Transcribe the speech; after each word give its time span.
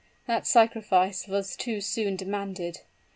That 0.25 0.47
sacrifice 0.47 1.27
was 1.27 1.55
too 1.55 1.79
soon 1.79 2.15
demanded! 2.15 2.79